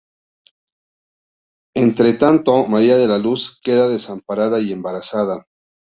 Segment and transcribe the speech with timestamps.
[1.75, 5.45] Entretanto, María de la Luz, queda desamparada y embarazada.